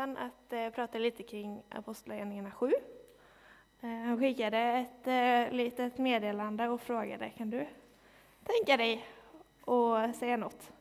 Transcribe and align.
Jonathan 0.00 0.16
att 0.16 0.52
eh, 0.52 0.70
prata 0.70 0.98
lite 0.98 1.22
kring 1.22 1.62
Apostlagärningarna 1.68 2.50
7. 2.50 2.72
Eh, 3.80 3.88
han 3.88 4.18
skickade 4.18 4.58
ett 4.58 5.06
eh, 5.06 5.56
litet 5.56 5.98
meddelande 5.98 6.68
och 6.68 6.80
frågade 6.80 7.30
kan 7.30 7.50
du 7.50 7.66
tänka 8.44 8.76
dig 8.76 9.04
och 9.64 10.14
säga 10.14 10.36
något? 10.36 10.72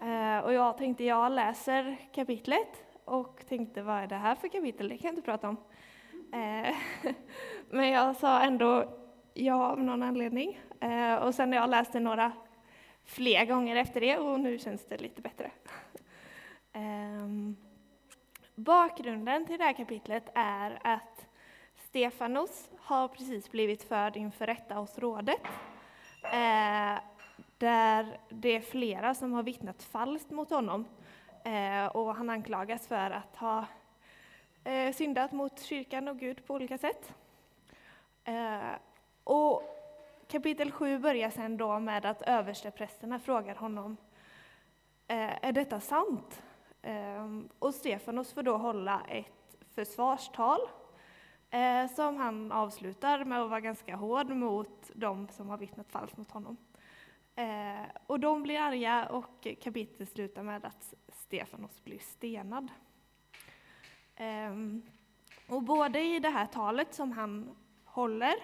Eh, 0.00 0.38
och 0.38 0.52
jag 0.52 0.78
tänkte 0.78 1.04
jag 1.04 1.32
läser 1.32 1.96
kapitlet 2.14 2.84
och 3.04 3.44
tänkte 3.48 3.82
vad 3.82 3.96
är 3.96 4.06
det 4.06 4.16
här 4.16 4.34
för 4.34 4.48
kapitel? 4.48 4.88
Det 4.88 4.98
kan 4.98 5.08
jag 5.08 5.12
inte 5.12 5.22
prata 5.22 5.48
om. 5.48 5.56
Eh, 6.32 6.74
men 7.70 7.88
jag 7.88 8.16
sa 8.16 8.42
ändå 8.42 8.98
ja 9.34 9.70
av 9.72 9.82
någon 9.82 10.02
anledning. 10.02 10.60
Eh, 10.80 11.14
och 11.14 11.34
sen 11.34 11.52
har 11.52 11.60
jag 11.60 11.70
läst 11.70 11.92
det 11.92 12.00
några 12.00 12.32
fler 13.04 13.44
gånger 13.44 13.76
efter 13.76 14.00
det 14.00 14.18
och 14.18 14.40
nu 14.40 14.58
känns 14.58 14.84
det 14.84 15.02
lite 15.02 15.22
bättre. 15.22 15.50
Ehm, 16.72 17.31
Bakgrunden 18.62 19.46
till 19.46 19.58
det 19.58 19.64
här 19.64 19.72
kapitlet 19.72 20.24
är 20.34 20.78
att 20.84 21.26
Stefanos 21.76 22.70
har 22.78 23.08
precis 23.08 23.50
blivit 23.50 23.82
förd 23.82 24.16
inför 24.16 24.46
rätta 24.46 24.74
hos 24.74 24.98
rådet. 24.98 25.40
Eh, 26.22 26.98
där 27.58 28.18
det 28.28 28.56
är 28.56 28.60
flera 28.60 29.14
som 29.14 29.32
har 29.32 29.42
vittnat 29.42 29.82
falskt 29.82 30.30
mot 30.30 30.50
honom. 30.50 30.84
Eh, 31.44 31.86
och 31.86 32.14
han 32.14 32.30
anklagas 32.30 32.86
för 32.86 33.10
att 33.10 33.36
ha 33.36 33.64
eh, 34.64 34.94
syndat 34.94 35.32
mot 35.32 35.60
kyrkan 35.60 36.08
och 36.08 36.18
Gud 36.18 36.46
på 36.46 36.54
olika 36.54 36.78
sätt. 36.78 37.14
Eh, 38.24 38.72
och 39.24 39.62
kapitel 40.28 40.70
7 40.70 40.98
börjar 40.98 41.30
sedan 41.30 41.56
då 41.56 41.78
med 41.78 42.06
att 42.06 42.22
översteprästerna 42.22 43.18
frågar 43.18 43.54
honom 43.54 43.96
eh, 45.08 45.46
är 45.46 45.52
detta 45.52 45.80
sant? 45.80 46.42
Ehm, 46.82 47.48
och 47.58 47.74
Stefanos 47.74 48.32
får 48.32 48.42
då 48.42 48.56
hålla 48.56 49.02
ett 49.08 49.56
försvarstal 49.74 50.60
eh, 51.50 51.90
som 51.94 52.16
han 52.16 52.52
avslutar 52.52 53.24
med 53.24 53.42
att 53.42 53.50
vara 53.50 53.60
ganska 53.60 53.96
hård 53.96 54.30
mot 54.30 54.90
de 54.94 55.28
som 55.28 55.48
har 55.48 55.58
vittnat 55.58 55.90
falskt 55.90 56.16
mot 56.16 56.30
honom. 56.30 56.56
Eh, 57.34 57.86
och 58.06 58.20
de 58.20 58.42
blir 58.42 58.60
arga 58.60 59.06
och 59.06 59.46
kapitlet 59.62 60.08
slutar 60.08 60.42
med 60.42 60.64
att 60.64 60.94
Stefanos 61.08 61.84
blir 61.84 61.98
stenad. 61.98 62.68
Ehm, 64.16 64.82
och 65.48 65.62
både 65.62 66.00
i 66.00 66.18
det 66.18 66.30
här 66.30 66.46
talet 66.46 66.94
som 66.94 67.12
han 67.12 67.56
håller 67.84 68.34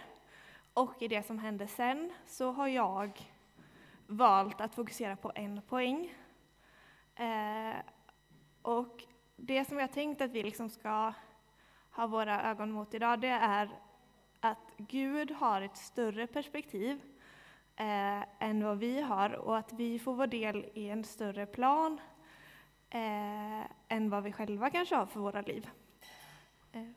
och 0.74 1.02
i 1.02 1.08
det 1.08 1.26
som 1.26 1.38
händer 1.38 1.66
sen 1.66 2.12
så 2.26 2.52
har 2.52 2.68
jag 2.68 3.30
valt 4.06 4.60
att 4.60 4.74
fokusera 4.74 5.16
på 5.16 5.32
en 5.34 5.62
poäng. 5.62 6.14
Och 8.68 9.04
det 9.36 9.64
som 9.64 9.78
jag 9.78 9.92
tänkt 9.92 10.20
att 10.20 10.30
vi 10.30 10.42
liksom 10.42 10.70
ska 10.70 11.12
ha 11.90 12.06
våra 12.06 12.50
ögon 12.50 12.72
mot 12.72 12.94
idag, 12.94 13.20
det 13.20 13.28
är 13.28 13.70
att 14.40 14.72
Gud 14.76 15.30
har 15.30 15.62
ett 15.62 15.76
större 15.76 16.26
perspektiv 16.26 17.00
eh, 17.76 18.22
än 18.38 18.64
vad 18.64 18.78
vi 18.78 19.00
har 19.00 19.30
och 19.30 19.58
att 19.58 19.72
vi 19.72 19.98
får 19.98 20.14
vara 20.14 20.26
del 20.26 20.66
i 20.74 20.88
en 20.88 21.04
större 21.04 21.46
plan 21.46 22.00
eh, 22.90 23.62
än 23.88 24.10
vad 24.10 24.22
vi 24.22 24.32
själva 24.32 24.70
kanske 24.70 24.94
har 24.94 25.06
för 25.06 25.20
våra 25.20 25.40
liv. 25.40 25.70
Eh, 26.72 26.88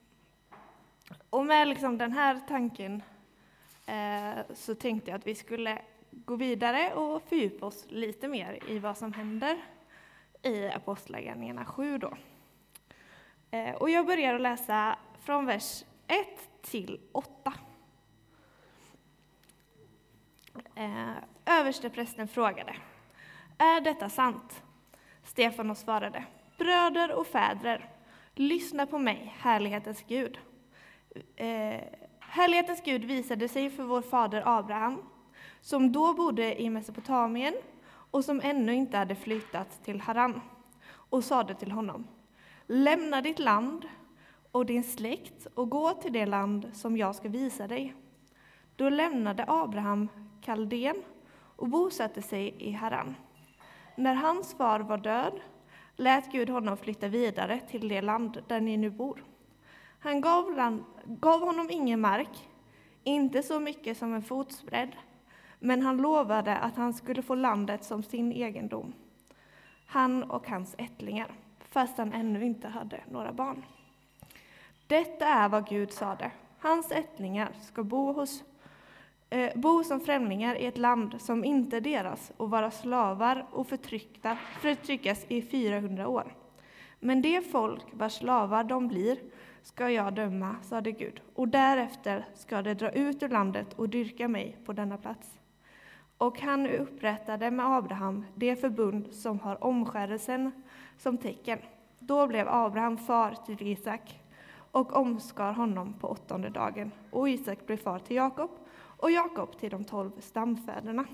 och 1.30 1.46
med 1.46 1.68
liksom 1.68 1.98
den 1.98 2.12
här 2.12 2.40
tanken 2.48 3.04
eh, 3.86 4.40
så 4.54 4.76
tänkte 4.76 5.12
jag 5.12 5.18
att 5.18 5.28
vi 5.28 5.36
skulle 5.36 5.82
gå 6.12 6.36
vidare 6.36 6.94
och 6.94 7.22
fördjupa 7.22 7.66
oss 7.66 7.86
lite 7.90 8.28
mer 8.28 8.60
i 8.68 8.80
vad 8.80 8.98
som 8.98 9.14
händer 9.14 9.62
i 10.44 10.68
Apostlagärningarna 10.68 11.66
7. 11.66 11.98
Då. 11.98 12.14
Eh, 13.52 13.76
och 13.76 13.90
jag 13.90 14.06
börjar 14.06 14.36
att 14.36 14.42
läsa 14.42 14.98
från 15.20 15.46
vers 15.46 15.84
1 16.08 16.18
till 16.62 17.00
8. 17.12 17.54
Eh, 20.76 21.12
översteprästen 21.46 22.28
frågade, 22.28 22.76
är 23.58 23.82
detta 23.82 24.10
sant? 24.10 24.64
Stefanos 25.24 25.80
svarade, 25.80 26.26
bröder 26.58 27.12
och 27.12 27.28
fäder, 27.28 27.90
lyssna 28.36 28.86
på 28.86 29.00
mig, 29.00 29.36
härlighetens 29.38 30.04
Gud. 30.08 30.40
Eh, 31.36 31.82
härlighetens 32.20 32.82
Gud 32.84 33.06
visade 33.06 33.48
sig 33.48 33.70
för 33.70 33.84
vår 33.84 34.02
fader 34.02 34.44
Abraham, 34.46 35.04
som 35.62 35.92
då 35.92 36.14
bodde 36.14 36.62
i 36.62 36.70
Mesopotamien 36.70 37.54
och 38.12 38.26
som 38.26 38.42
ännu 38.44 38.74
inte 38.74 38.98
hade 38.98 39.16
flyttat 39.16 39.84
till 39.84 40.02
Haran, 40.02 40.42
och 41.10 41.24
sade 41.24 41.56
till 41.56 41.72
honom, 41.72 42.08
lämna 42.68 43.22
ditt 43.22 43.40
land 43.40 43.86
och 44.52 44.66
din 44.66 44.84
släkt 44.84 45.48
och 45.54 45.70
gå 45.70 45.94
till 45.94 46.14
det 46.14 46.26
land 46.26 46.70
som 46.74 46.98
jag 46.98 47.16
ska 47.16 47.30
visa 47.30 47.68
dig. 47.68 47.96
Då 48.76 48.90
lämnade 48.90 49.46
Abraham 49.48 50.08
Kaldén 50.42 51.04
och 51.56 51.68
bosatte 51.68 52.22
sig 52.22 52.56
i 52.58 52.72
Haran. 52.72 53.16
När 53.96 54.14
hans 54.14 54.54
far 54.58 54.80
var 54.80 54.98
död 54.98 55.42
lät 55.96 56.32
Gud 56.32 56.50
honom 56.50 56.78
flytta 56.78 57.08
vidare 57.08 57.60
till 57.60 57.88
det 57.88 58.02
land 58.02 58.44
där 58.48 58.62
ni 58.62 58.78
nu 58.78 58.90
bor. 58.90 59.24
Han 60.00 60.22
gav, 60.22 60.56
land, 60.56 60.84
gav 61.06 61.40
honom 61.42 61.70
ingen 61.72 62.02
mark, 62.02 62.50
inte 63.04 63.44
så 63.44 63.60
mycket 63.60 63.98
som 63.98 64.14
en 64.14 64.24
fotsbredd, 64.24 64.96
men 65.64 65.82
han 65.82 65.98
lovade 65.98 66.58
att 66.58 66.76
han 66.76 66.94
skulle 66.94 67.22
få 67.22 67.36
landet 67.36 67.84
som 67.84 68.04
sin 68.04 68.32
egendom, 68.32 68.94
han 69.86 70.24
och 70.24 70.48
hans 70.48 70.76
ättlingar, 70.78 71.32
fast 71.70 71.98
han 71.98 72.14
ännu 72.14 72.46
inte 72.46 72.68
hade 72.68 73.00
några 73.12 73.34
barn. 73.34 73.66
Detta 74.88 75.26
är 75.26 75.50
vad 75.50 75.68
Gud 75.68 75.92
sade. 75.92 76.32
Hans 76.60 76.92
ättlingar 76.92 77.52
ska 77.62 77.84
bo 77.84 78.12
hos 78.12 78.44
eh, 79.30 79.60
bo 79.60 79.84
som 79.84 80.00
främlingar 80.00 80.56
i 80.56 80.66
ett 80.66 80.78
land 80.78 81.22
som 81.22 81.44
inte 81.44 81.78
är 81.78 81.82
deras 81.82 82.32
och 82.38 82.50
vara 82.50 82.72
slavar 82.72 83.46
och 83.52 83.68
förtryckta, 83.68 84.38
förtryckas 84.62 85.26
i 85.28 85.42
400 85.42 86.08
år. 86.08 86.36
Men 87.00 87.22
det 87.22 87.42
folk 87.42 87.84
vars 87.92 88.14
slavar 88.14 88.64
de 88.64 88.88
blir 88.88 89.18
ska 89.64 89.90
jag 89.90 90.14
döma, 90.14 90.56
sade 90.62 90.92
Gud, 90.92 91.22
och 91.36 91.48
därefter 91.48 92.26
ska 92.36 92.62
de 92.62 92.74
dra 92.74 92.92
ut 92.92 93.24
ur 93.24 93.30
landet 93.30 93.74
och 93.74 93.90
dyrka 93.90 94.28
mig 94.28 94.58
på 94.66 94.74
denna 94.74 94.98
plats. 94.98 95.41
Och 96.22 96.40
han 96.40 96.68
upprättade 96.68 97.52
med 97.52 97.66
Abraham 97.66 98.26
det 98.36 98.56
förbund 98.56 99.14
som 99.14 99.40
har 99.40 99.64
omskärelsen 99.64 100.52
som 100.98 101.18
tecken. 101.18 101.60
Då 102.00 102.28
blev 102.28 102.48
Abraham 102.50 102.98
far 102.98 103.36
till 103.46 103.68
Isak 103.68 104.20
och 104.72 104.96
omskar 104.96 105.54
honom 105.54 105.94
på 105.94 106.08
åttonde 106.08 106.50
dagen, 106.50 106.92
och 107.12 107.30
Isak 107.30 107.66
blev 107.66 107.78
far 107.78 108.00
till 108.00 108.16
Jakob 108.16 108.50
och 108.74 109.12
Jakob 109.12 109.60
till 109.60 109.70
de 109.70 109.84
tolv 109.84 110.12
stamfäderna. 110.20 111.06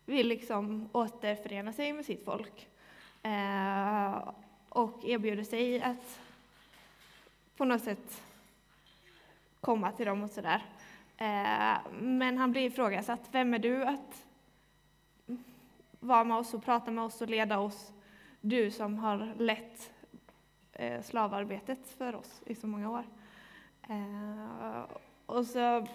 vill 0.05 0.29
liksom 0.29 0.89
återförena 0.93 1.73
sig 1.73 1.93
med 1.93 2.05
sitt 2.05 2.25
folk 2.25 2.69
eh, 3.23 4.29
och 4.69 5.05
erbjuder 5.05 5.45
sig 5.45 5.83
att 5.83 6.21
på 7.57 7.65
något 7.65 7.83
sätt 7.83 8.23
komma 9.61 9.93
till 9.93 10.07
dem 10.07 10.23
och 10.23 10.31
sådär. 10.31 10.63
Eh, 11.17 11.77
men 12.01 12.39
han 12.39 12.53
blir 12.53 12.63
ifrågasatt. 12.63 13.29
Vem 13.33 13.55
är 13.55 13.59
du 13.59 13.85
att 13.85 14.27
vara 16.01 16.25
med 16.25 16.37
oss 16.37 16.55
och 16.55 16.65
prata 16.65 16.91
med 16.91 17.05
oss 17.05 17.23
och 17.23 17.29
leda 17.29 17.59
oss? 17.59 17.93
Du 18.41 18.71
som 18.71 18.99
har 18.99 19.35
lett 19.39 19.93
eh, 20.73 21.03
slavarbetet 21.03 21.89
för 21.99 22.15
oss 22.15 22.43
i 22.47 22.55
så 22.55 22.67
många 22.67 22.91
år. 22.91 23.05
Eh, 23.89 24.83
och 25.27 25.47
så 25.47 25.87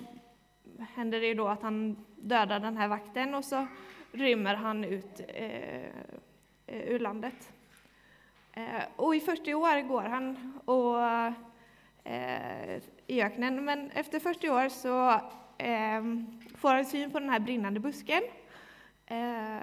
händer 0.80 1.20
det 1.20 1.28
ju 1.28 1.34
då 1.34 1.48
att 1.48 1.62
han 1.62 2.06
dödar 2.16 2.60
den 2.60 2.78
här 2.78 2.88
vakten 2.88 3.36
och 3.36 3.46
så 3.46 3.68
rymmer 4.12 4.56
han 4.56 4.84
ut 4.84 5.22
ur 6.68 7.00
landet. 7.00 7.54
Och 8.96 9.16
i 9.16 9.20
40 9.20 9.54
år 9.54 9.88
går 9.88 10.02
han 10.02 10.60
och 10.66 10.98
i 13.10 13.22
öknen. 13.22 13.66
Men 13.66 13.92
efter 13.92 14.20
40 14.20 14.50
år 14.50 14.70
så 14.70 15.12
eh, 15.58 16.04
får 16.56 16.74
han 16.74 16.86
syn 16.86 17.12
på 17.12 17.20
den 17.20 17.30
här 17.30 17.40
brinnande 17.40 17.80
busken 17.80 18.24
eh, 19.06 19.58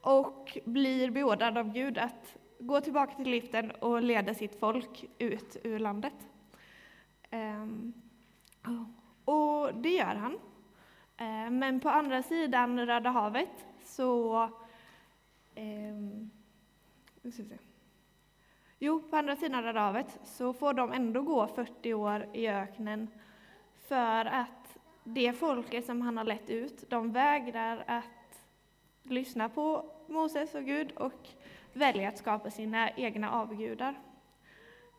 och 0.00 0.58
blir 0.64 1.10
beordrad 1.10 1.58
av 1.58 1.72
Gud 1.72 1.98
att 1.98 2.36
gå 2.58 2.80
tillbaka 2.80 3.14
till 3.14 3.30
liften 3.30 3.70
och 3.70 4.02
leda 4.02 4.34
sitt 4.34 4.60
folk 4.60 5.04
ut 5.18 5.56
ur 5.64 5.78
landet. 5.78 6.12
Eh, 7.30 7.66
och 9.24 9.74
det 9.74 9.90
gör 9.90 10.14
han. 10.14 10.38
Eh, 11.16 11.50
men 11.50 11.80
på 11.80 11.88
andra 11.88 12.22
sidan 12.22 12.86
Röda 12.86 13.10
havet 13.10 13.66
så... 13.84 14.42
Eh, 15.54 15.94
Jo, 18.84 19.02
på 19.10 19.16
andra 19.16 19.36
sidan 19.36 19.62
Röda 19.62 19.80
havet 19.80 20.20
så 20.24 20.52
får 20.52 20.72
de 20.72 20.92
ändå 20.92 21.22
gå 21.22 21.46
40 21.46 21.94
år 21.94 22.26
i 22.32 22.48
öknen 22.48 23.08
för 23.88 24.24
att 24.24 24.78
det 25.04 25.32
folket 25.32 25.86
som 25.86 26.00
han 26.00 26.16
har 26.16 26.24
lett 26.24 26.50
ut, 26.50 26.90
de 26.90 27.12
vägrar 27.12 27.84
att 27.86 28.42
lyssna 29.02 29.48
på 29.48 29.84
Moses 30.06 30.54
och 30.54 30.64
Gud 30.64 30.92
och 30.92 31.28
väljer 31.72 32.08
att 32.08 32.18
skapa 32.18 32.50
sina 32.50 32.90
egna 32.90 33.30
avgudar. 33.30 34.00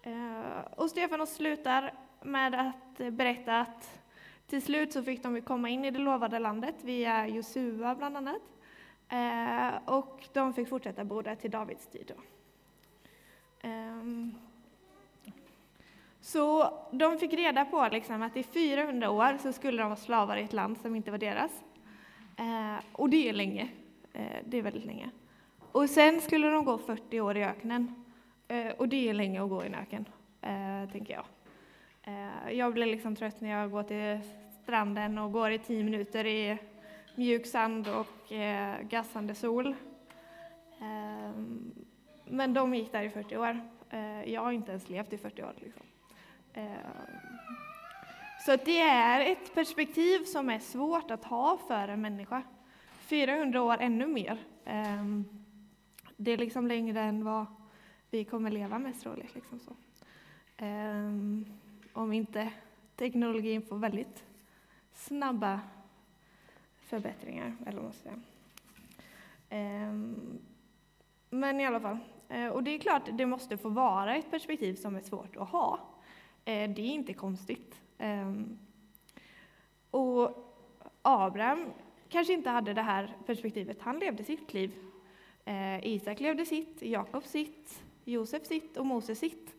Eh, 0.04 0.62
och 0.76 0.90
Stefanos 0.90 1.36
slutar 1.36 1.94
med 2.22 2.56
att 2.56 3.14
berätta 3.14 3.60
att 3.60 4.02
till 4.48 4.62
slut 4.62 4.94
så 4.94 5.04
fick 5.04 5.24
de 5.24 5.42
komma 5.42 5.70
in 5.70 5.86
i 5.86 5.92
det 5.92 6.00
lovade 6.00 6.40
landet 6.40 6.76
via 6.84 7.28
Josua 7.28 7.96
bland 7.96 8.18
annat. 8.18 8.42
Eh, 9.10 9.94
och 9.94 10.28
de 10.34 10.54
fick 10.54 10.70
fortsätta 10.70 11.04
bo 11.04 11.22
där 11.22 11.36
till 11.36 11.52
Davids 11.52 11.88
tid. 11.88 12.12
Då. 12.18 12.24
Ehm, 13.64 14.36
så 16.22 16.74
de 16.92 17.18
fick 17.18 17.34
reda 17.34 17.66
på 17.66 17.90
liksom 17.92 18.22
att 18.22 18.38
i 18.38 18.44
400 18.44 19.12
år 19.12 19.38
så 19.38 19.54
skulle 19.54 19.82
de 19.82 19.90
vara 19.90 19.96
slavar 19.96 20.38
i 20.38 20.44
ett 20.44 20.54
land 20.54 20.78
som 20.78 20.96
inte 20.96 21.12
var 21.12 21.18
deras. 21.18 21.64
Ehm, 22.38 22.78
och 22.92 23.10
det 23.10 23.30
är 23.30 23.34
länge. 23.34 23.70
Ehm, 24.14 24.44
det 24.46 24.58
är 24.58 24.62
väldigt 24.62 24.86
länge. 24.86 25.10
Och 25.72 25.90
sen 25.90 26.22
skulle 26.22 26.50
de 26.50 26.66
gå 26.66 26.78
40 26.78 27.22
år 27.22 27.38
i 27.38 27.44
öknen. 27.44 27.96
Och 28.78 28.88
det 28.88 29.10
är 29.10 29.14
länge 29.14 29.44
att 29.44 29.50
gå 29.50 29.64
i 29.64 29.68
en 29.68 29.76
öken, 29.76 30.06
eh, 30.42 30.92
tänker 30.92 31.14
jag. 31.14 31.26
Jag 32.54 32.74
blir 32.74 32.86
liksom 32.86 33.16
trött 33.16 33.42
när 33.42 33.50
jag 33.50 33.72
går 33.72 33.84
till 33.84 34.20
stranden 34.64 35.18
och 35.18 35.32
går 35.32 35.52
i 35.52 35.60
10 35.60 35.84
minuter 35.84 36.26
i 36.26 36.58
mjuk 37.16 37.46
sand 37.46 37.88
och 37.88 38.32
eh, 38.32 38.82
gassande 38.82 39.36
sol. 39.36 39.76
Men 42.34 42.54
de 42.54 42.74
gick 42.74 42.92
där 42.92 43.04
i 43.04 43.10
40 43.10 43.38
år. 43.38 43.62
Eh, 43.90 44.30
jag 44.34 44.42
har 44.42 44.52
inte 44.52 44.72
ens 44.72 44.90
levt 44.90 45.14
i 45.14 45.18
40 45.18 45.44
år. 45.44 45.54
Liksom. 45.58 45.86
Eh, 46.54 46.68
så 48.46 48.56
det 48.56 48.80
är 48.80 49.32
ett 49.32 49.54
perspektiv 49.54 50.24
som 50.24 50.50
är 50.50 50.60
svårt 50.60 51.12
att 51.12 51.24
ha 51.24 51.58
för 51.68 51.88
en 51.88 52.02
människa. 52.02 52.44
400 53.00 53.62
år 53.62 53.78
ännu 53.80 54.08
mer. 54.08 54.38
Ehm, 54.66 55.46
det 56.18 56.32
är 56.32 56.38
liksom 56.38 56.68
längre 56.68 57.02
än 57.02 57.26
vad 57.26 57.46
vi 58.10 58.26
kommer 58.26 58.52
leva 58.52 58.80
mest 58.80 59.02
troligt. 59.02 59.36
Liksom 59.36 59.60
så. 59.60 59.76
Ehm, 60.58 61.46
om 61.94 62.14
inte 62.14 62.52
teknologin 62.96 63.62
får 63.62 63.78
väldigt 63.78 64.26
snabba 64.94 65.60
förbättringar, 66.80 67.56
eller 67.66 67.76
vad 67.76 67.84
man 67.84 67.94
ska 67.94 68.04
säga. 68.04 68.22
Ehm, 69.50 70.40
men 71.30 71.60
i 71.60 71.66
alla 71.66 71.80
fall, 71.80 71.98
Eh, 72.30 72.48
och 72.48 72.64
det 72.64 72.72
är 72.72 72.80
klart, 72.80 73.10
det 73.12 73.26
måste 73.26 73.58
få 73.58 73.70
vara 73.70 74.16
ett 74.16 74.32
perspektiv 74.32 74.76
som 74.76 74.96
är 74.96 75.02
svårt 75.02 75.36
att 75.36 75.50
ha. 75.50 75.80
Eh, 76.46 76.70
det 76.70 76.82
är 76.82 76.94
inte 76.94 77.14
konstigt. 77.14 77.82
Ehm, 77.98 78.58
och 79.92 80.56
Abraham 81.02 81.66
kanske 82.10 82.34
inte 82.34 82.50
hade 82.50 82.74
det 82.74 82.82
här 82.82 83.18
perspektivet. 83.26 83.82
Han 83.82 84.00
levde 84.00 84.24
sitt 84.24 84.54
liv. 84.54 84.72
Eh, 85.46 85.88
Isak 85.88 86.20
levde 86.20 86.46
sitt, 86.46 86.82
Jakob 86.82 87.24
sitt, 87.24 87.84
Josef 88.04 88.46
sitt 88.46 88.78
och 88.78 88.86
Moses 88.86 89.20
sitt. 89.20 89.56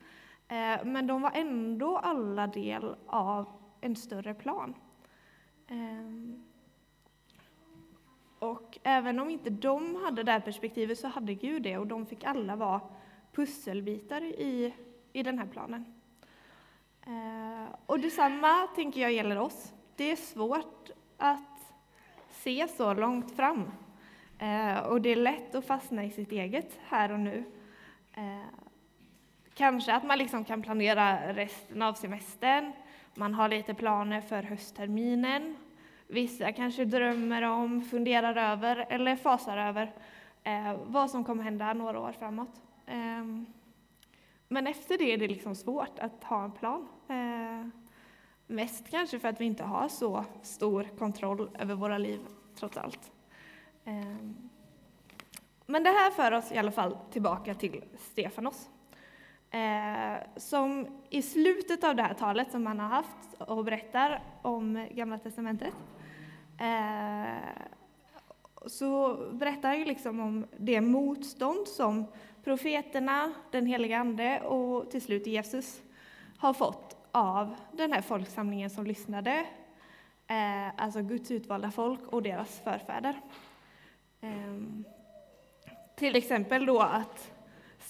Men 0.85 1.07
de 1.07 1.23
var 1.23 1.31
ändå 1.35 1.99
alla 1.99 2.47
del 2.47 2.95
av 3.07 3.47
en 3.81 3.97
större 3.97 4.35
plan. 4.35 4.75
Ehm, 5.69 6.45
och 8.45 8.79
även 8.83 9.21
om 9.21 9.31
inte 9.31 9.51
de 9.51 9.97
hade 10.05 10.23
det 10.23 10.33
här 10.33 10.41
perspektivet 10.41 10.99
så 10.99 11.09
hade 11.09 11.35
Gud 11.35 11.63
det 11.63 11.79
och 11.79 11.87
de 11.87 12.07
fick 12.07 12.25
alla 12.25 12.57
vara 12.57 12.81
pusselbitar 13.33 14.23
i, 14.23 14.75
i 15.13 15.23
den 15.23 15.39
här 15.39 15.47
planen. 15.47 15.95
Eh, 17.07 17.75
och 17.87 18.01
detsamma 18.01 18.67
tänker 18.67 19.01
jag 19.01 19.13
gäller 19.13 19.39
oss. 19.39 19.73
Det 19.97 20.11
är 20.11 20.17
svårt 20.17 20.91
att 21.17 21.75
se 22.31 22.69
så 22.69 22.95
långt 22.95 23.37
fram. 23.37 23.71
Eh, 24.39 24.79
och 24.79 25.01
det 25.01 25.09
är 25.09 25.17
lätt 25.17 25.55
att 25.55 25.67
fastna 25.67 26.05
i 26.05 26.11
sitt 26.11 26.33
eget 26.33 26.79
här 26.85 27.13
och 27.13 27.21
nu. 27.21 27.45
Eh, 28.15 28.47
kanske 29.55 29.95
att 29.95 30.05
man 30.05 30.19
liksom 30.19 30.45
kan 30.45 30.63
planera 30.63 31.33
resten 31.33 31.83
av 31.83 31.95
semestern. 31.95 32.73
Man 33.15 33.35
har 33.35 33.49
lite 33.49 33.75
planer 33.75 34.21
för 34.21 34.43
höstterminen 34.43 35.57
vissa 36.07 36.53
kanske 36.53 36.85
drömmer 36.85 37.43
om, 37.43 37.83
funderar 37.83 38.53
över 38.53 38.87
eller 38.89 39.17
fasar 39.17 39.57
över 39.57 39.93
eh, 40.43 40.77
vad 40.87 41.11
som 41.11 41.25
kommer 41.25 41.45
hända 41.45 41.73
några 41.73 42.01
år 42.01 42.13
framåt. 42.13 42.63
Eh, 42.87 43.25
men 44.49 44.67
efter 44.67 44.99
det 44.99 45.13
är 45.13 45.19
det 45.19 45.29
liksom 45.29 45.55
svårt 45.55 45.99
att 45.99 46.25
ha 46.25 46.45
en 46.45 46.53
plan. 46.53 46.89
Eh, 47.09 47.69
mest 48.47 48.91
kanske 48.91 49.19
för 49.19 49.29
att 49.29 49.41
vi 49.41 49.45
inte 49.45 49.65
har 49.65 49.89
så 49.89 50.25
stor 50.43 50.85
kontroll 50.99 51.51
över 51.59 51.75
våra 51.75 51.99
liv, 51.99 52.21
trots 52.57 52.77
allt. 52.77 53.13
Ehm, 53.85 54.51
men 55.67 55.85
det 55.85 55.91
här 55.91 56.11
för 56.11 56.33
oss 56.33 56.53
i 56.53 56.59
alla 56.59 56.73
fall 56.73 56.97
tillbaka 57.11 57.55
till 57.55 57.85
Stefanos. 57.99 58.71
Eh, 59.55 60.17
som 60.37 60.87
i 61.11 61.23
slutet 61.23 61.85
av 61.85 61.97
det 61.97 62.03
här 62.03 62.15
talet 62.15 62.51
som 62.51 62.67
han 62.67 62.81
har 62.81 62.89
haft 62.89 63.35
och 63.39 63.65
berättar 63.65 64.23
om 64.43 64.89
Gamla 64.91 65.19
Testamentet 65.19 65.75
eh, 66.61 67.35
så 68.67 69.17
berättar 69.33 69.69
han 69.69 69.81
liksom 69.81 70.21
om 70.21 70.47
det 70.57 70.81
motstånd 70.81 71.69
som 71.69 72.05
profeterna, 72.45 73.33
den 73.51 73.67
heliga 73.67 73.99
Ande 73.99 74.41
och 74.41 74.91
till 74.91 75.03
slut 75.03 75.27
Jesus 75.27 75.83
har 76.39 76.53
fått 76.53 76.97
av 77.13 77.55
den 77.73 77.93
här 77.93 78.03
folksamlingen 78.03 78.71
som 78.71 78.87
lyssnade, 78.87 79.47
eh, 80.27 80.83
alltså 80.83 81.03
Guds 81.03 81.31
utvalda 81.31 81.71
folk 81.71 82.07
och 82.07 82.23
deras 82.23 82.61
förfäder. 82.61 83.21
Ehm, 84.21 84.85
till 85.97 86.17
exempel 86.17 86.67
då 86.67 86.81
att 86.81 87.34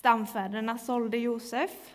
stamfäderna 0.04 0.78
sålde 0.78 1.18
Josef 1.18 1.94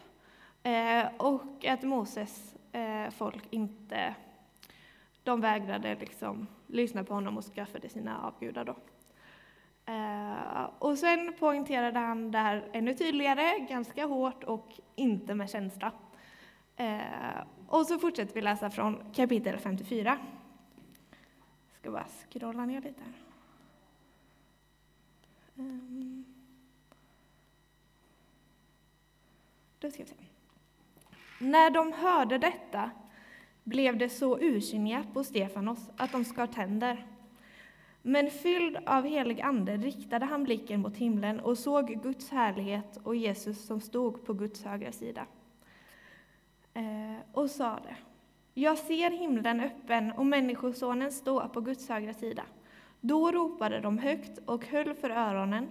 eh, 0.64 1.08
och 1.18 1.66
att 1.66 1.84
Moses 1.84 2.56
eh, 2.72 3.10
folk 3.10 3.44
inte 3.50 4.16
de 5.24 5.42
vägrade 5.42 5.96
liksom 5.96 6.48
lyssna 6.68 7.04
på 7.04 7.14
honom 7.14 7.38
och 7.38 7.44
skaffade 7.44 7.90
sina 7.90 8.22
avgudar. 8.22 8.66
Då. 8.66 8.76
Eh, 9.94 10.70
och 10.80 10.98
sen 10.98 11.34
poängterade 11.40 12.00
han 12.00 12.32
det 12.32 12.38
här 12.38 12.70
ännu 12.74 12.94
tydligare, 12.94 13.60
ganska 13.60 14.06
hårt 14.06 14.44
och 14.44 14.80
inte 14.96 15.36
med 15.36 15.50
känsla. 15.50 15.92
Och 17.68 17.86
så 17.86 18.00
fortsätter 18.00 18.34
vi 18.34 18.42
läsa 18.42 18.70
från 18.70 19.14
kapitel 19.14 19.58
54. 19.58 20.18
Jag 21.68 21.80
ska 21.80 21.92
bara 21.92 22.08
scrolla 22.30 22.66
ner 22.66 22.82
lite. 22.82 23.04
Um. 25.56 26.39
Då 29.80 29.92
ska 29.92 30.04
vi 30.04 30.10
se. 30.10 30.16
När 31.40 31.70
de 31.70 31.94
hörde 31.94 32.38
detta 32.38 32.92
blev 33.64 33.98
de 33.98 34.10
så 34.10 34.40
ursinniga 34.40 35.06
på 35.14 35.24
Stefanos 35.24 35.90
att 35.98 36.12
de 36.12 36.26
skar 36.26 36.48
tänder. 36.48 37.06
Men 38.02 38.30
fylld 38.30 38.78
av 38.86 39.06
helig 39.06 39.42
ande 39.42 39.78
riktade 39.78 40.26
han 40.26 40.44
blicken 40.44 40.82
mot 40.82 40.98
himlen 40.98 41.40
och 41.40 41.58
såg 41.58 42.04
Guds 42.04 42.30
härlighet 42.30 42.98
och 43.04 43.16
Jesus 43.16 43.66
som 43.66 43.82
stod 43.82 44.26
på 44.26 44.34
Guds 44.34 44.64
högra 44.64 44.92
sida. 44.92 45.26
Eh, 46.74 47.16
och 47.32 47.50
sade, 47.50 47.96
jag 48.54 48.78
ser 48.78 49.12
himlen 49.12 49.60
öppen 49.60 50.12
och 50.12 50.26
Människosonen 50.26 51.12
stå 51.12 51.48
på 51.50 51.62
Guds 51.62 51.90
högra 51.90 52.14
sida. 52.14 52.44
Då 53.02 53.32
ropade 53.32 53.80
de 53.80 53.98
högt 53.98 54.40
och 54.46 54.66
höll 54.66 54.94
för 54.94 55.10
öronen, 55.10 55.68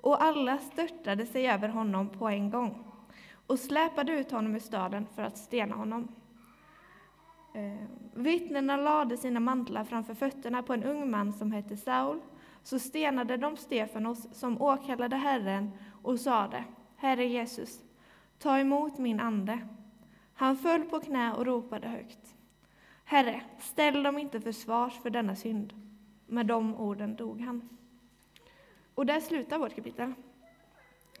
och 0.00 0.22
alla 0.22 0.58
störtade 0.58 1.26
sig 1.26 1.50
över 1.50 1.68
honom 1.68 2.08
på 2.08 2.28
en 2.28 2.50
gång 2.50 2.87
och 3.48 3.58
släpade 3.58 4.12
ut 4.12 4.30
honom 4.30 4.54
ur 4.54 4.58
staden 4.58 5.06
för 5.14 5.22
att 5.22 5.38
stena 5.38 5.74
honom. 5.74 6.08
Eh, 7.54 7.88
vittnena 8.14 8.76
lade 8.76 9.16
sina 9.16 9.40
mantlar 9.40 9.84
framför 9.84 10.14
fötterna 10.14 10.62
på 10.62 10.74
en 10.74 10.84
ung 10.84 11.10
man 11.10 11.32
som 11.32 11.52
hette 11.52 11.76
Saul. 11.76 12.20
Så 12.62 12.78
stenade 12.78 13.36
de 13.36 13.56
Stefanos, 13.56 14.28
som 14.32 14.62
åkallade 14.62 15.16
Herren, 15.16 15.70
och 16.02 16.20
sade, 16.20 16.64
Herre 16.96 17.26
Jesus, 17.26 17.80
ta 18.38 18.58
emot 18.58 18.98
min 18.98 19.20
ande. 19.20 19.58
Han 20.34 20.56
föll 20.56 20.82
på 20.82 21.00
knä 21.00 21.32
och 21.34 21.46
ropade 21.46 21.88
högt. 21.88 22.34
Herre, 23.04 23.42
ställ 23.58 24.02
dem 24.02 24.18
inte 24.18 24.40
för 24.40 24.52
svars 24.52 24.92
för 25.02 25.10
denna 25.10 25.36
synd. 25.36 25.72
Med 26.26 26.46
de 26.46 26.74
orden 26.74 27.16
dog 27.16 27.40
han. 27.40 27.68
Och 28.94 29.06
där 29.06 29.20
slutar 29.20 29.58
vårt 29.58 29.74
kapitel. 29.74 30.12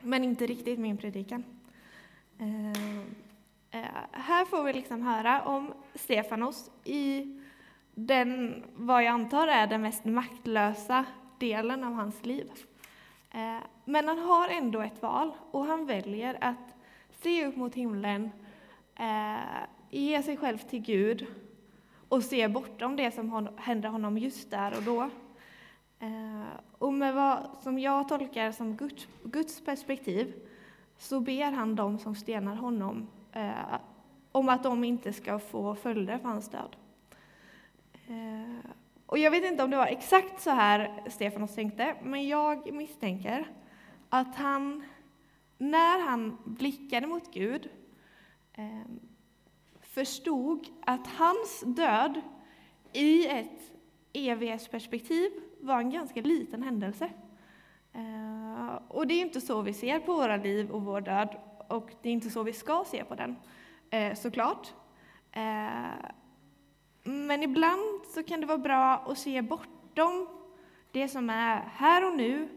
Men 0.00 0.24
inte 0.24 0.46
riktigt 0.46 0.78
min 0.78 0.96
predikan. 0.96 1.44
Eh, 2.40 2.98
eh, 3.70 3.88
här 4.12 4.44
får 4.44 4.64
vi 4.64 4.72
liksom 4.72 5.02
höra 5.02 5.42
om 5.42 5.74
Stefanos 5.94 6.70
i 6.84 7.26
den, 7.94 8.62
vad 8.74 9.02
jag 9.04 9.12
antar 9.12 9.48
är 9.48 9.66
den 9.66 9.82
mest 9.82 10.04
maktlösa 10.04 11.04
delen 11.38 11.84
av 11.84 11.92
hans 11.92 12.26
liv. 12.26 12.50
Eh, 13.30 13.58
men 13.84 14.08
han 14.08 14.18
har 14.18 14.48
ändå 14.48 14.80
ett 14.80 15.02
val 15.02 15.32
och 15.50 15.64
han 15.64 15.86
väljer 15.86 16.38
att 16.40 16.74
se 17.10 17.46
upp 17.46 17.56
mot 17.56 17.74
himlen, 17.74 18.30
ge 19.90 20.22
sig 20.22 20.36
själv 20.36 20.58
till 20.58 20.80
Gud 20.80 21.26
och 22.08 22.22
se 22.22 22.48
bortom 22.48 22.96
det 22.96 23.10
som 23.10 23.48
händer 23.56 23.88
honom 23.88 24.18
just 24.18 24.50
där 24.50 24.76
och 24.76 24.82
då. 24.82 25.10
Och 26.78 26.92
med 26.92 27.14
vad 27.14 27.48
som 27.62 27.78
jag 27.78 28.08
tolkar 28.08 28.52
som 28.52 28.78
Guds 29.24 29.64
perspektiv 29.64 30.34
så 30.98 31.20
ber 31.20 31.52
han 31.52 31.74
dem 31.74 31.98
som 31.98 32.14
stenar 32.14 32.56
honom 32.56 33.08
eh, 33.32 33.78
om 34.32 34.48
att 34.48 34.62
de 34.62 34.84
inte 34.84 35.12
ska 35.12 35.38
få 35.38 35.74
följder 35.74 36.18
för 36.18 36.28
hans 36.28 36.48
död. 36.48 36.76
Eh, 38.06 38.70
och 39.06 39.18
jag 39.18 39.30
vet 39.30 39.44
inte 39.44 39.64
om 39.64 39.70
det 39.70 39.76
var 39.76 39.86
exakt 39.86 40.40
så 40.40 40.50
här 40.50 41.02
Stefanos 41.08 41.54
tänkte, 41.54 41.96
men 42.02 42.28
jag 42.28 42.72
misstänker 42.72 43.46
att 44.08 44.36
han, 44.36 44.84
när 45.58 46.06
han 46.08 46.38
blickade 46.44 47.06
mot 47.06 47.34
Gud, 47.34 47.68
eh, 48.52 48.90
förstod 49.80 50.66
att 50.80 51.06
hans 51.06 51.60
död 51.66 52.20
i 52.92 53.26
ett 53.26 53.72
evighetsperspektiv 54.12 55.30
var 55.60 55.78
en 55.78 55.90
ganska 55.90 56.20
liten 56.20 56.62
händelse. 56.62 57.10
Eh, 57.92 58.47
och 58.88 59.06
det 59.06 59.14
är 59.14 59.20
inte 59.20 59.40
så 59.40 59.62
vi 59.62 59.72
ser 59.72 60.00
på 60.00 60.14
våra 60.14 60.36
liv 60.36 60.70
och 60.70 60.82
vår 60.82 61.00
död, 61.00 61.36
och 61.68 61.90
det 62.02 62.08
är 62.08 62.12
inte 62.12 62.30
så 62.30 62.42
vi 62.42 62.52
ska 62.52 62.84
se 62.86 63.04
på 63.04 63.14
den, 63.14 63.36
eh, 63.90 64.14
såklart. 64.14 64.72
Eh, 65.32 66.10
men 67.02 67.42
ibland 67.42 68.06
så 68.14 68.22
kan 68.22 68.40
det 68.40 68.46
vara 68.46 68.58
bra 68.58 68.96
att 68.96 69.18
se 69.18 69.42
bortom 69.42 70.28
det 70.92 71.08
som 71.08 71.30
är 71.30 71.60
här 71.74 72.06
och 72.06 72.16
nu, 72.16 72.48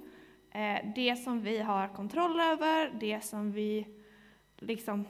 eh, 0.51 0.91
det 0.95 1.15
som 1.15 1.41
vi 1.41 1.57
har 1.57 1.87
kontroll 1.87 2.41
över, 2.41 2.91
det 2.99 3.21
som 3.21 3.51
vi 3.51 3.87
liksom, 4.57 5.05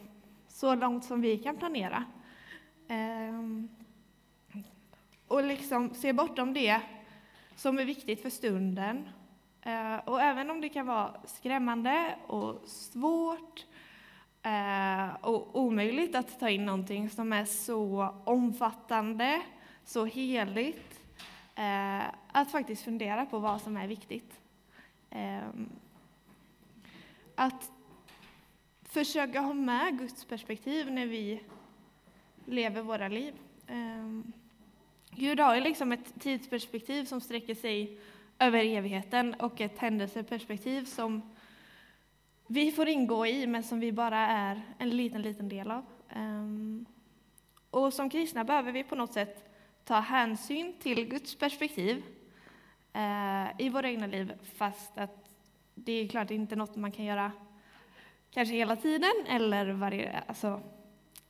så 0.48 0.76
långt 0.76 1.06
som 1.06 1.22
vi 1.22 1.38
kan 1.38 1.58
planera. 1.58 2.04
Eh, 2.88 3.42
och 5.28 5.44
liksom 5.44 5.94
se 5.94 6.14
bortom 6.14 6.54
det 6.54 6.82
som 7.56 7.80
är 7.80 7.86
viktigt 7.86 8.22
för 8.22 8.30
stunden 8.30 9.10
Eh, 9.64 9.96
och 9.96 10.22
även 10.22 10.50
om 10.50 10.62
det 10.62 10.70
kan 10.70 10.86
vara 10.86 11.16
skrämmande 11.26 12.16
och 12.28 12.62
svårt 12.66 13.66
eh, 14.44 15.16
och 15.22 15.60
omöjligt 15.60 16.16
att 16.16 16.40
ta 16.40 16.50
in 16.50 16.66
någonting 16.66 17.10
som 17.10 17.34
är 17.34 17.46
så 17.46 18.16
omfattande, 18.24 19.42
så 19.86 20.06
heligt, 20.06 21.02
eh, 21.56 22.02
att 22.32 22.52
faktiskt 22.52 22.84
fundera 22.84 23.26
på 23.26 23.40
vad 23.40 23.62
som 23.62 23.78
är 23.78 23.88
viktigt. 23.88 24.38
Att 27.36 27.72
försöka 28.84 29.40
ha 29.42 29.54
med 29.54 30.00
Guds 30.00 30.26
perspektiv 30.26 30.92
när 30.92 31.06
vi 31.06 31.44
lever 32.46 32.82
våra 32.82 33.08
liv. 33.08 33.34
Gud 35.10 35.40
har 35.40 35.56
ju 35.56 35.62
liksom 35.62 35.92
ett 35.92 36.22
tidsperspektiv 36.22 37.06
som 37.06 37.22
sträcker 37.22 37.56
sig 37.56 38.00
över 38.42 38.66
evigheten 38.66 39.34
och 39.34 39.62
ett 39.62 39.78
händelseperspektiv 39.78 40.86
som 40.86 41.22
vi 42.48 42.72
får 42.72 42.88
ingå 42.88 43.26
i, 43.26 43.48
men 43.48 43.64
som 43.64 43.80
vi 43.80 43.92
bara 43.92 44.18
är 44.18 44.62
en 44.78 44.90
liten, 44.90 45.22
liten 45.22 45.50
del 45.50 45.72
av. 45.72 45.86
Ehm, 46.10 46.86
och 47.70 47.94
som 47.94 48.10
kristna 48.10 48.44
behöver 48.44 48.72
vi 48.72 48.84
på 48.84 48.96
något 48.96 49.14
sätt 49.14 49.50
ta 49.84 50.00
hänsyn 50.00 50.74
till 50.80 51.06
Guds 51.06 51.36
perspektiv 51.36 52.04
eh, 52.94 53.62
i 53.62 53.70
våra 53.70 53.90
egna 53.90 54.08
liv, 54.08 54.34
fast 54.56 54.98
att 54.98 55.30
det 55.76 55.92
är 55.92 56.08
klart 56.08 56.32
inte 56.32 56.56
något 56.56 56.76
man 56.76 56.92
kan 56.92 57.06
göra 57.06 57.32
kanske 58.32 58.56
hela 58.56 58.76
tiden 58.76 59.14
eller 59.28 59.72
varje... 59.72 60.24
Alltså, 60.28 60.62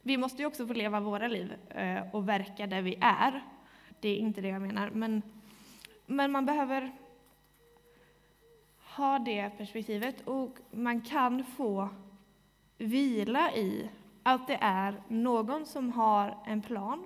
vi 0.02 0.18
måste 0.18 0.42
ju 0.42 0.46
också 0.46 0.68
få 0.68 0.74
leva 0.74 1.00
våra 1.00 1.28
liv 1.28 1.54
eh, 1.70 2.16
och 2.16 2.30
verka 2.30 2.68
där 2.68 2.82
vi 2.82 2.98
är. 3.02 3.42
Det 4.00 4.10
är 4.10 4.18
inte 4.18 4.42
det 4.42 4.48
jag 4.48 4.62
menar, 4.62 4.90
men, 4.90 5.22
men 6.06 6.32
man 6.32 6.46
behöver 6.46 6.92
ha 8.96 9.20
det 9.20 9.50
perspektivet 9.58 10.22
och 10.22 10.58
man 10.72 11.02
kan 11.02 11.44
få 11.44 11.90
vila 12.78 13.52
i 13.52 13.90
att 14.24 14.48
det 14.48 14.58
är 14.62 15.02
någon 15.08 15.66
som 15.66 15.92
har 15.92 16.38
en 16.46 16.62
plan 16.62 17.04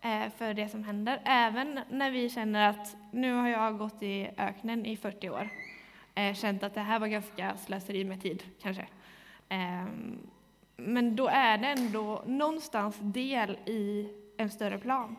eh, 0.00 0.30
för 0.36 0.54
det 0.54 0.68
som 0.68 0.84
händer, 0.84 1.22
även 1.24 1.80
när 1.90 2.10
vi 2.10 2.28
känner 2.28 2.70
att 2.70 2.96
nu 3.12 3.34
har 3.34 3.48
jag 3.48 3.78
gått 3.78 4.02
i 4.02 4.30
öknen 4.38 4.86
i 4.86 4.96
40 4.96 5.30
år, 5.30 5.48
eh, 6.14 6.34
känt 6.34 6.62
att 6.62 6.74
det 6.74 6.80
här 6.80 6.98
var 6.98 7.06
ganska 7.06 7.56
slöseri 7.56 8.04
med 8.04 8.22
tid, 8.22 8.42
kanske. 8.60 8.86
Ehm, 9.48 10.18
men 10.76 11.16
då 11.16 11.28
är 11.28 11.58
det 11.58 11.66
ändå 11.66 12.22
någonstans 12.26 12.98
del 13.00 13.58
i 13.66 14.08
en 14.36 14.50
större 14.50 14.78
plan. 14.78 15.16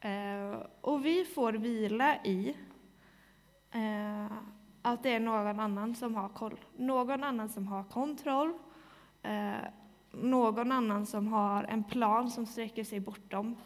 Eh, 0.00 0.62
och 0.80 1.06
vi 1.06 1.24
får 1.24 1.52
vila 1.52 2.24
i 2.24 2.56
att 4.82 5.02
det 5.02 5.10
är 5.10 5.20
någon 5.20 5.60
annan 5.60 5.94
som 5.94 6.14
har 6.14 6.28
koll. 6.28 6.60
Någon 6.76 7.24
annan 7.24 7.48
som 7.48 7.66
har 7.66 7.84
kontroll. 7.84 8.52
Eh, 9.22 9.54
någon 10.10 10.72
annan 10.72 11.06
som 11.06 11.32
har 11.32 11.64
en 11.64 11.84
plan 11.84 12.30
som 12.30 12.46
sträcker 12.46 12.84
sig 12.84 13.00
bortom 13.00 13.56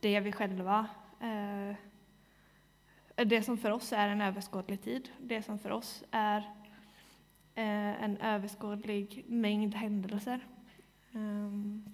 det 0.00 0.20
vi 0.20 0.32
själva 0.32 0.86
eh, 1.20 1.76
det 3.24 3.42
som 3.42 3.58
för 3.58 3.70
oss 3.70 3.92
är 3.92 4.08
en 4.08 4.20
överskådlig 4.20 4.82
tid, 4.82 5.08
det 5.18 5.42
som 5.42 5.58
för 5.58 5.70
oss 5.70 6.04
är 6.10 6.38
eh, 7.54 8.02
en 8.04 8.16
överskådlig 8.16 9.24
mängd 9.28 9.74
händelser. 9.74 10.46
Um, 11.12 11.84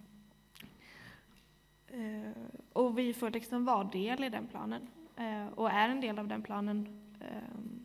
uh, 1.95 2.31
och 2.73 2.99
vi 2.99 3.15
får 3.15 3.31
liksom 3.31 3.65
vara 3.65 3.85
del 3.85 4.25
i 4.25 4.29
den 4.29 4.47
planen, 4.47 4.89
uh, 5.21 5.47
och 5.47 5.71
är 5.71 5.89
en 5.89 6.01
del 6.01 6.19
av 6.19 6.29
den 6.29 6.43
planen. 6.43 7.03
Um, 7.21 7.82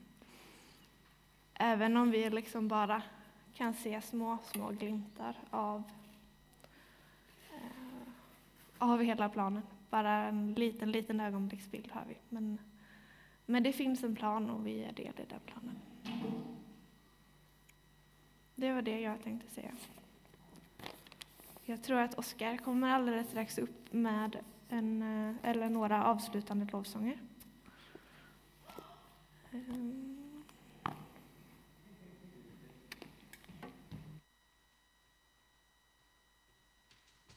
Även 1.60 1.98
om 1.98 2.12
vi 2.12 2.30
liksom 2.30 2.68
bara 2.68 3.02
kan 3.54 3.74
se 3.74 4.02
små, 4.02 4.38
små 4.44 4.70
glimtar 4.70 5.36
av, 5.50 5.84
eh, 7.52 8.08
av 8.78 9.02
hela 9.02 9.30
planen. 9.30 9.62
bara 9.90 10.12
en 10.12 10.54
liten, 10.54 10.92
liten 10.92 11.20
ögonblicksbild 11.20 11.92
har 11.92 12.06
vi. 12.08 12.18
Men, 12.30 12.58
men 13.46 13.64
det 13.64 13.74
finns 13.74 14.04
en 14.04 14.16
plan 14.16 14.50
och 14.50 14.68
vi 14.68 14.84
är 14.84 14.94
del 14.94 15.14
i 15.18 15.26
den 15.30 15.40
planen. 15.46 15.76
Det 18.56 18.74
var 18.74 18.82
det 18.82 19.00
jag 19.00 19.24
tänkte 19.24 19.50
säga. 19.50 19.72
Jag 21.66 21.84
tror 21.84 22.00
att 22.00 22.18
Oskar 22.18 22.58
kommer 22.58 22.90
alldeles 22.90 23.30
strax 23.30 23.58
upp 23.58 23.94
med 23.94 24.38
en, 24.70 25.02
eh, 25.02 25.36
eller 25.50 25.70
några 25.70 26.06
avslutande 26.06 26.68
lovsånger. 26.72 27.18
Um. 29.52 30.17